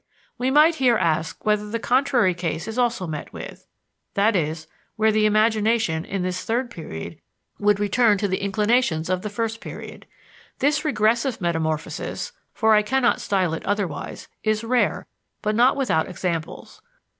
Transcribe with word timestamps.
We 0.39 0.49
might 0.49 0.77
here 0.77 0.97
ask 0.97 1.45
whether 1.45 1.69
the 1.69 1.77
contrary 1.77 2.33
case 2.33 2.67
is 2.67 2.79
also 2.79 3.05
met 3.05 3.31
with; 3.31 3.67
i.e., 4.17 4.55
where 4.95 5.11
the 5.11 5.27
imagination, 5.27 6.05
in 6.05 6.23
this 6.23 6.43
third 6.43 6.71
period, 6.71 7.19
would 7.59 7.79
return 7.79 8.17
to 8.17 8.27
the 8.27 8.39
inclinations 8.41 9.11
of 9.11 9.21
the 9.21 9.29
first 9.29 9.61
period. 9.61 10.07
This 10.57 10.83
regressive 10.83 11.39
metamorphosis 11.39 12.31
for 12.51 12.73
I 12.73 12.81
cannot 12.81 13.21
style 13.21 13.53
it 13.53 13.63
otherwise 13.63 14.27
is 14.41 14.63
rare 14.63 15.05
but 15.43 15.53
not 15.53 15.75
without 15.75 16.09
examples. 16.09 16.81